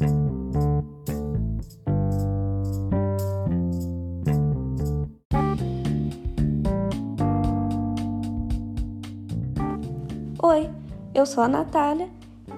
[0.00, 0.08] Oi,
[11.14, 12.08] eu sou a Natália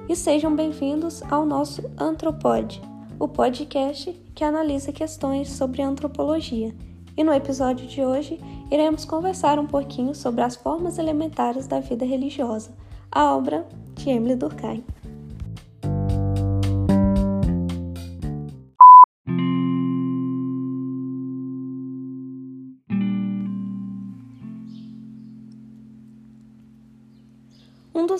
[0.08, 2.80] e sejam bem-vindos ao nosso Antropode,
[3.18, 6.72] o podcast que analisa questões sobre antropologia.
[7.16, 8.38] E no episódio de hoje
[8.70, 12.70] iremos conversar um pouquinho sobre as formas elementares da vida religiosa,
[13.10, 13.66] a obra
[13.96, 14.84] de Emily Durkheim.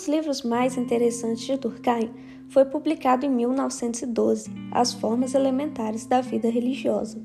[0.03, 2.11] Dos livros mais interessantes de Durkheim
[2.49, 7.21] foi publicado em 1912, As Formas Elementares da Vida Religiosa.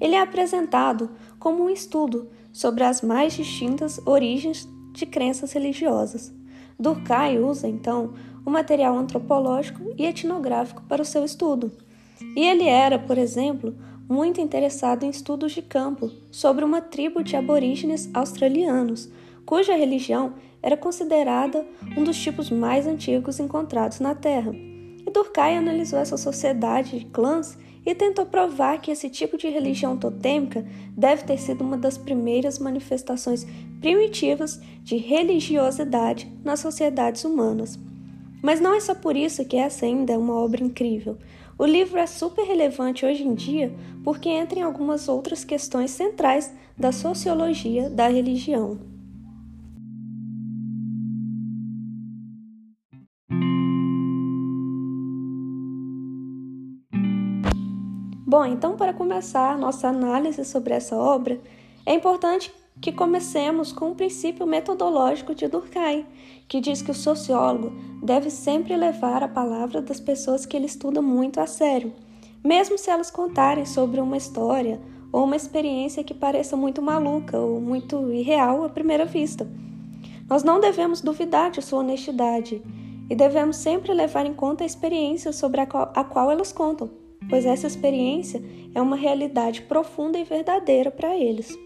[0.00, 6.32] Ele é apresentado como um estudo sobre as mais distintas origens de crenças religiosas.
[6.78, 8.14] Durkheim usa, então,
[8.46, 11.72] o material antropológico e etnográfico para o seu estudo.
[12.36, 13.74] E ele era, por exemplo,
[14.08, 19.10] muito interessado em estudos de campo sobre uma tribo de aborígenes australianos,
[19.44, 24.52] cuja religião era considerada um dos tipos mais antigos encontrados na Terra.
[24.54, 29.96] E Durkheim analisou essa sociedade de clãs e tentou provar que esse tipo de religião
[29.96, 30.64] totêmica
[30.96, 33.44] deve ter sido uma das primeiras manifestações
[33.80, 37.78] primitivas de religiosidade nas sociedades humanas.
[38.40, 41.18] Mas não é só por isso que essa ainda é uma obra incrível.
[41.58, 43.72] O livro é super relevante hoje em dia
[44.04, 48.91] porque entra em algumas outras questões centrais da sociologia da religião.
[58.32, 61.38] Bom, então, para começar nossa análise sobre essa obra,
[61.84, 66.06] é importante que comecemos com o princípio metodológico de Durkheim,
[66.48, 71.02] que diz que o sociólogo deve sempre levar a palavra das pessoas que ele estuda
[71.02, 71.92] muito a sério,
[72.42, 74.80] mesmo se elas contarem sobre uma história
[75.12, 79.46] ou uma experiência que pareça muito maluca ou muito irreal à primeira vista.
[80.26, 82.62] Nós não devemos duvidar de sua honestidade
[83.10, 87.01] e devemos sempre levar em conta a experiência sobre a qual, a qual elas contam
[87.28, 88.42] pois essa experiência
[88.74, 91.56] é uma realidade profunda e verdadeira para eles.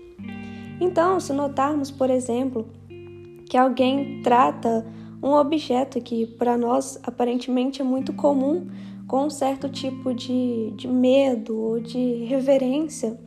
[0.80, 2.68] Então, se notarmos, por exemplo,
[3.48, 4.86] que alguém trata
[5.22, 8.68] um objeto que para nós aparentemente é muito comum,
[9.06, 13.18] com um certo tipo de, de medo ou de reverência,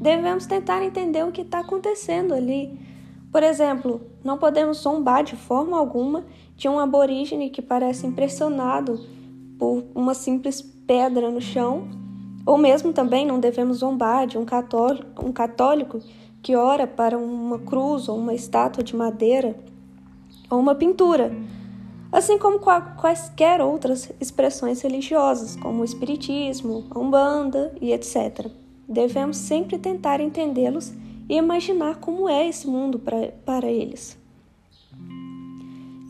[0.00, 2.78] devemos tentar entender o que está acontecendo ali.
[3.30, 6.24] Por exemplo, não podemos zombar de forma alguma
[6.56, 9.00] de um aborígene que parece impressionado
[9.58, 11.86] por uma simples pedra no chão,
[12.44, 16.00] ou mesmo também não devemos zombar de um católico, um católico
[16.42, 19.54] que ora para uma cruz ou uma estátua de madeira
[20.50, 21.32] ou uma pintura,
[22.10, 28.50] assim como quaisquer outras expressões religiosas, como o espiritismo, a umbanda e etc.
[28.88, 30.92] Devemos sempre tentar entendê-los
[31.28, 34.18] e imaginar como é esse mundo pra, para eles.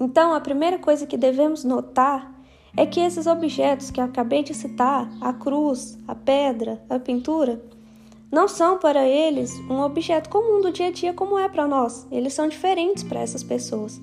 [0.01, 2.40] Então, a primeira coisa que devemos notar
[2.77, 7.63] é que esses objetos que acabei de citar, a cruz, a pedra, a pintura,
[8.31, 12.07] não são para eles um objeto comum do dia a dia como é para nós.
[12.13, 14.01] Eles são diferentes para essas pessoas.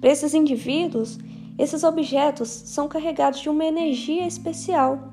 [0.00, 1.18] Para esses indivíduos,
[1.58, 5.12] esses objetos são carregados de uma energia especial.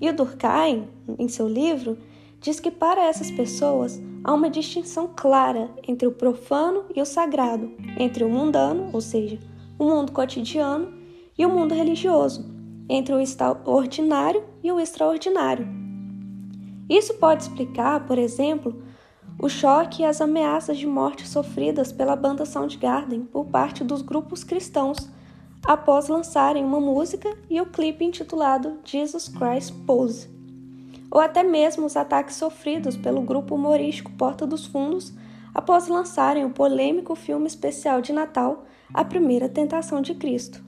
[0.00, 1.96] E o Durkheim, em seu livro,
[2.40, 7.72] diz que para essas pessoas há uma distinção clara entre o profano e o sagrado,
[7.98, 9.38] entre o mundano, ou seja,
[9.78, 10.97] o mundo cotidiano,
[11.38, 12.44] e o mundo religioso,
[12.88, 13.22] entre o
[13.64, 15.68] ordinário e o extraordinário.
[16.90, 18.82] Isso pode explicar, por exemplo,
[19.40, 24.42] o choque e as ameaças de morte sofridas pela banda Soundgarden por parte dos grupos
[24.42, 25.08] cristãos
[25.64, 30.28] após lançarem uma música e o clipe intitulado Jesus Christ Pose,
[31.10, 35.12] ou até mesmo os ataques sofridos pelo grupo humorístico Porta dos Fundos
[35.54, 40.67] após lançarem o polêmico filme especial de Natal A Primeira Tentação de Cristo.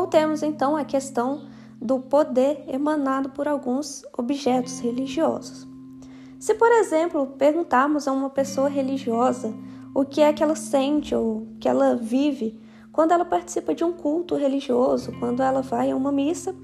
[0.00, 1.42] Voltemos então à questão
[1.78, 5.68] do poder emanado por alguns objetos religiosos.
[6.38, 9.52] Se, por exemplo, perguntarmos a uma pessoa religiosa
[9.94, 12.58] o que é que ela sente ou que ela vive
[12.90, 16.54] quando ela participa de um culto religioso, quando ela vai a uma missa,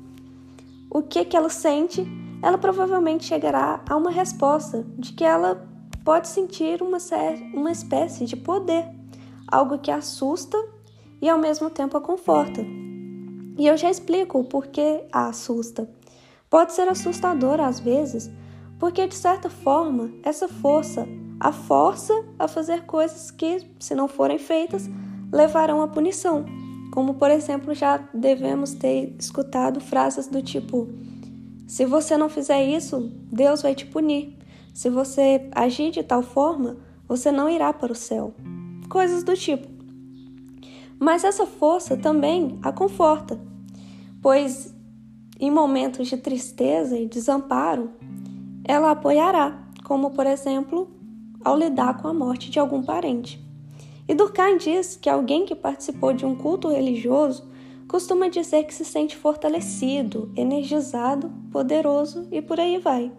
[0.90, 2.06] o que que ela sente,
[2.42, 5.62] ela provavelmente chegará a uma resposta de que ela
[6.02, 6.96] pode sentir uma,
[7.52, 8.88] uma espécie de poder,
[9.46, 10.56] algo que assusta
[11.20, 12.85] e ao mesmo tempo a conforta.
[13.56, 15.88] E eu já explico o porquê a assusta.
[16.48, 18.30] Pode ser assustador às vezes,
[18.78, 21.06] porque de certa forma essa força
[21.38, 24.88] a força a fazer coisas que, se não forem feitas,
[25.30, 26.46] levarão à punição.
[26.92, 30.88] Como, por exemplo, já devemos ter escutado frases do tipo:
[31.66, 34.36] se você não fizer isso, Deus vai te punir.
[34.72, 38.34] Se você agir de tal forma, você não irá para o céu.
[38.88, 39.75] Coisas do tipo.
[40.98, 43.38] Mas essa força também a conforta,
[44.22, 44.74] pois
[45.38, 47.90] em momentos de tristeza e desamparo,
[48.64, 50.88] ela apoiará, como por exemplo,
[51.44, 53.44] ao lidar com a morte de algum parente.
[54.08, 57.48] E Durkheim diz que alguém que participou de um culto religioso
[57.86, 63.12] costuma dizer que se sente fortalecido, energizado, poderoso e por aí vai.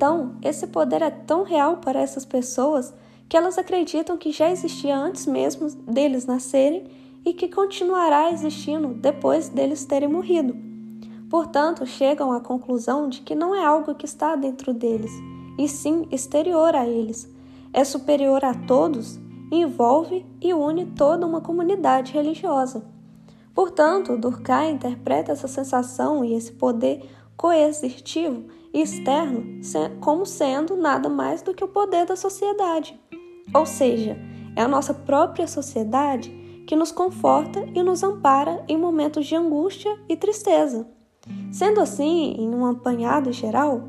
[0.00, 2.90] Então, esse poder é tão real para essas pessoas
[3.28, 6.84] que elas acreditam que já existia antes mesmo deles nascerem
[7.22, 10.56] e que continuará existindo depois deles terem morrido.
[11.28, 15.12] Portanto, chegam à conclusão de que não é algo que está dentro deles,
[15.58, 17.28] e sim exterior a eles.
[17.70, 19.20] É superior a todos,
[19.52, 22.82] envolve e une toda uma comunidade religiosa.
[23.54, 27.06] Portanto, Durkheim interpreta essa sensação e esse poder
[27.40, 29.62] coercitivo externo
[29.98, 33.00] como sendo nada mais do que o poder da sociedade.
[33.54, 34.14] Ou seja,
[34.54, 36.28] é a nossa própria sociedade
[36.66, 40.86] que nos conforta e nos ampara em momentos de angústia e tristeza.
[41.50, 43.88] Sendo assim, em um apanhado geral,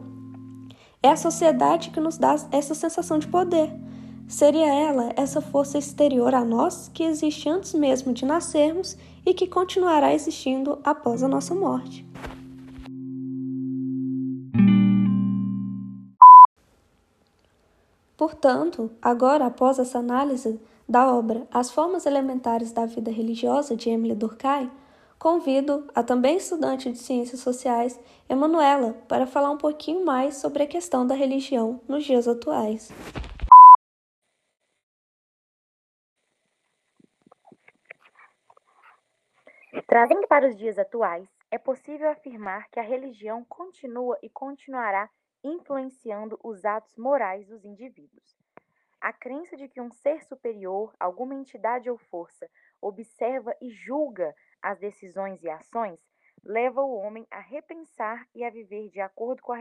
[1.03, 3.69] é a sociedade que nos dá essa sensação de poder.
[4.29, 9.45] Seria ela essa força exterior a nós que existe antes mesmo de nascermos e que
[9.45, 12.09] continuará existindo após a nossa morte.
[18.21, 24.13] Portanto, agora, após essa análise da obra As Formas Elementares da Vida Religiosa de Emily
[24.13, 24.69] Durkheim,
[25.17, 30.67] convido a também estudante de Ciências Sociais, Emanuela, para falar um pouquinho mais sobre a
[30.67, 32.91] questão da religião nos dias atuais.
[39.87, 45.09] Trazendo para os dias atuais, é possível afirmar que a religião continua e continuará
[45.43, 48.37] influenciando os atos morais dos indivíduos.
[48.99, 52.49] A crença de que um ser superior, alguma entidade ou força,
[52.79, 55.99] observa e julga as decisões e ações,
[56.43, 59.59] leva o homem a repensar e a viver de acordo com a,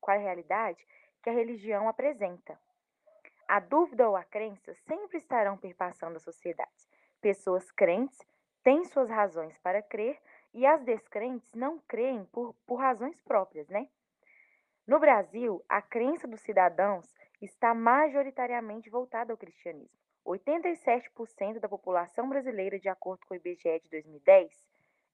[0.00, 0.86] com a realidade
[1.22, 2.58] que a religião apresenta.
[3.48, 6.88] A dúvida ou a crença sempre estarão perpassando a sociedade.
[7.20, 8.18] Pessoas crentes
[8.62, 10.18] têm suas razões para crer
[10.54, 13.88] e as descrentes não creem por, por razões próprias, né?
[14.86, 17.06] No Brasil, a crença dos cidadãos
[17.40, 19.96] está majoritariamente voltada ao cristianismo.
[20.26, 24.52] 87% da população brasileira, de acordo com o IBGE de 2010,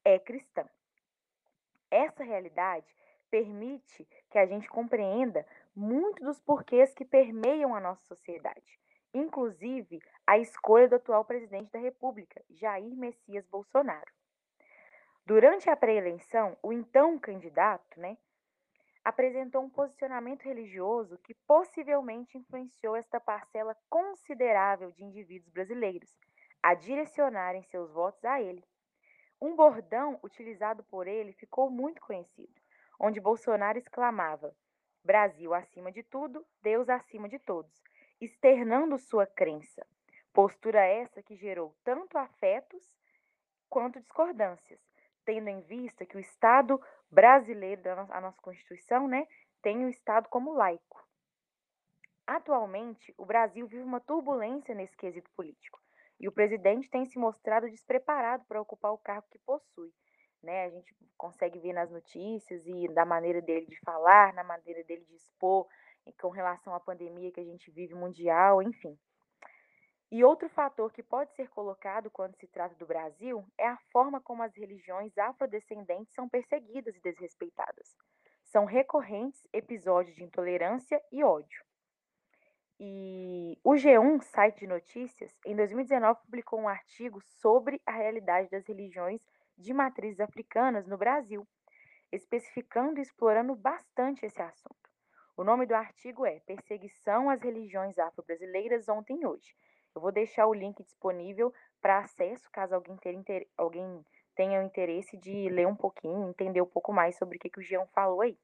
[0.05, 0.67] é cristã.
[1.91, 2.87] Essa realidade
[3.31, 8.79] permite que a gente compreenda muito dos porquês que permeiam a nossa sociedade,
[9.13, 14.11] inclusive a escolha do atual presidente da República, Jair Messias Bolsonaro.
[15.27, 18.17] Durante a pré-eleição, o então candidato, né,
[19.09, 26.15] apresentou um posicionamento religioso que possivelmente influenciou esta parcela considerável de indivíduos brasileiros
[26.63, 28.63] a direcionarem seus votos a ele.
[29.41, 32.53] Um bordão utilizado por ele ficou muito conhecido,
[33.01, 34.55] onde Bolsonaro exclamava:
[35.03, 37.83] Brasil acima de tudo, Deus acima de todos,
[38.21, 39.87] externando sua crença.
[40.35, 42.87] Postura essa que gerou tanto afetos
[43.71, 44.79] quanto discordâncias,
[45.29, 46.81] tendo em vista que o Estado
[47.11, 49.29] brasileiro, a nossa Constituição, né,
[49.61, 51.07] tem o Estado como laico.
[52.27, 55.79] Atualmente, o Brasil vive uma turbulência nesse quesito político
[56.19, 59.93] e o presidente tem se mostrado despreparado para ocupar o cargo que possui.
[60.43, 60.65] Né?
[60.65, 65.05] A gente consegue ver nas notícias e da maneira dele de falar, na maneira dele
[65.05, 65.69] de expor
[66.23, 68.99] com relação à pandemia que a gente vive mundial, enfim.
[70.11, 74.19] E outro fator que pode ser colocado quando se trata do Brasil é a forma
[74.23, 77.95] como as religiões afrodescendentes são perseguidas e desrespeitadas.
[78.43, 81.63] São recorrentes episódios de intolerância e ódio.
[82.81, 88.67] E o G1, site de notícias, em 2019 publicou um artigo sobre a realidade das
[88.67, 89.21] religiões
[89.59, 91.47] de matrizes africanas no Brasil,
[92.11, 94.89] especificando e explorando bastante esse assunto.
[95.37, 99.55] O nome do artigo é Perseguição às Religiões Afro-Brasileiras Ontem e Hoje
[99.99, 101.53] eu vou deixar o link disponível
[101.83, 104.05] para acesso, caso alguém, ter, alguém
[104.37, 107.59] tenha o interesse de ler um pouquinho, entender um pouco mais sobre o que, que
[107.59, 108.39] o Jean falou aí.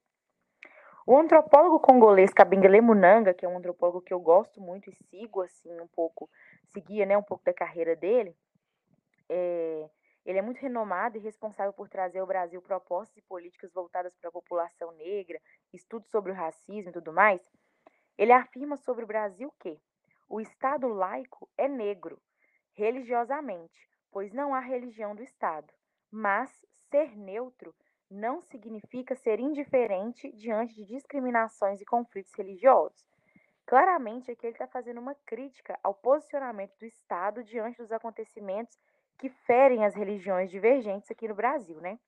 [1.07, 5.41] O antropólogo congolês Kabengele Munanga, que é um antropólogo que eu gosto muito e sigo
[5.41, 6.29] assim um pouco,
[6.73, 8.35] seguia né, um pouco da carreira dele,
[9.29, 9.89] é,
[10.25, 14.27] Ele é muito renomado e responsável por trazer ao Brasil propostas e políticas voltadas para
[14.27, 15.39] a população negra,
[15.71, 17.41] estudos sobre o racismo e tudo mais.
[18.17, 19.79] Ele afirma sobre o Brasil que
[20.27, 22.21] o Estado laico é negro,
[22.73, 25.71] religiosamente, pois não há religião do Estado.
[26.11, 26.51] Mas
[26.89, 27.73] ser neutro
[28.09, 33.05] não significa ser indiferente diante de discriminações e conflitos religiosos.
[33.65, 38.77] Claramente, aqui ele está fazendo uma crítica ao posicionamento do Estado diante dos acontecimentos
[39.17, 41.99] que ferem as religiões divergentes aqui no Brasil, né?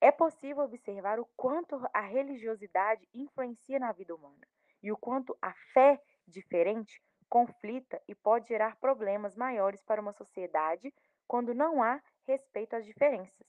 [0.00, 4.46] É possível observar o quanto a religiosidade influencia na vida humana
[4.82, 7.00] e o quanto a fé diferente
[7.32, 10.92] conflita e pode gerar problemas maiores para uma sociedade
[11.26, 11.98] quando não há
[12.28, 13.46] respeito às diferenças.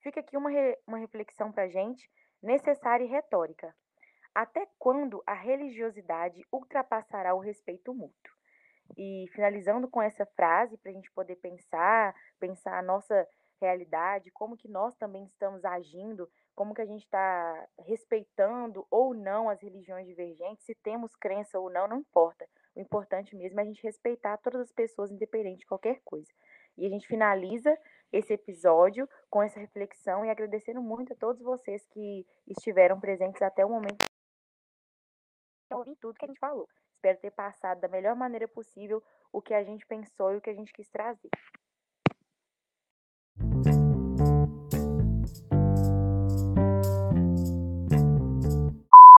[0.00, 2.10] Fica aqui uma, re, uma reflexão para a gente,
[2.42, 3.76] necessária e retórica.
[4.34, 8.32] Até quando a religiosidade ultrapassará o respeito mútuo?
[8.96, 13.28] E finalizando com essa frase, para a gente poder pensar, pensar a nossa
[13.60, 19.50] realidade, como que nós também estamos agindo, como que a gente está respeitando ou não
[19.50, 22.48] as religiões divergentes, se temos crença ou não, não importa.
[22.74, 26.30] O importante mesmo é a gente respeitar todas as pessoas, independente de qualquer coisa.
[26.76, 27.76] E a gente finaliza
[28.10, 33.64] esse episódio com essa reflexão e agradecendo muito a todos vocês que estiveram presentes até
[33.64, 34.04] o momento
[35.74, 36.68] ouvir tudo que a gente falou.
[36.94, 39.02] Espero ter passado da melhor maneira possível
[39.32, 41.30] o que a gente pensou e o que a gente quis trazer.